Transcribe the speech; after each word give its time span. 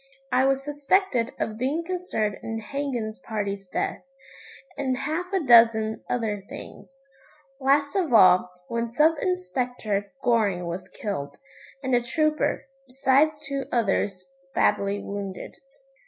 I 0.31 0.45
was 0.47 0.63
suspected 0.63 1.31
of 1.39 1.59
being 1.59 1.83
concerned 1.85 2.37
in 2.41 2.59
Hagan's 2.59 3.19
party's 3.19 3.67
death, 3.67 4.01
and 4.75 4.97
half 4.97 5.31
a 5.31 5.39
dozen 5.45 6.03
other 6.09 6.41
things. 6.49 6.89
Last 7.59 7.95
of 7.95 8.11
all, 8.11 8.49
when 8.67 8.91
Sub 8.95 9.13
Inspector 9.21 10.11
Goring 10.23 10.65
was 10.65 10.89
killed, 10.89 11.37
and 11.83 11.93
a 11.93 12.01
trooper, 12.01 12.65
besides 12.87 13.39
two 13.43 13.65
others 13.71 14.33
badly 14.55 14.97
wounded. 14.97 15.53